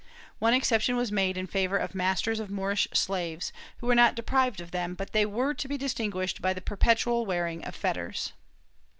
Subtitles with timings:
[0.39, 4.59] One exception was made in favor of masters of Moorish slaves, who were not deprived
[4.59, 8.33] of them, but they were to be distinguished by the perpetual wearing of fetters.